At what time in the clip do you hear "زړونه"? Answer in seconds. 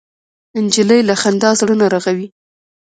1.59-1.85